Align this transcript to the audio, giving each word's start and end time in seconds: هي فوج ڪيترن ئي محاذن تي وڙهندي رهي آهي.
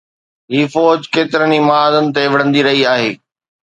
هي 0.53 0.61
فوج 0.73 0.99
ڪيترن 1.13 1.51
ئي 1.55 1.59
محاذن 1.67 2.05
تي 2.15 2.23
وڙهندي 2.31 2.61
رهي 2.67 2.81
آهي. 2.93 3.11